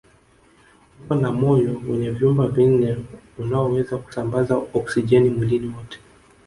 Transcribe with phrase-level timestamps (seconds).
[1.09, 2.97] Huwa na moyo wenye vyumba vinne
[3.37, 5.99] unaoweza kusambaza oksijeni mwilini mote